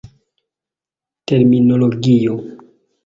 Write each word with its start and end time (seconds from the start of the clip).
Terminologio. 1.33 2.33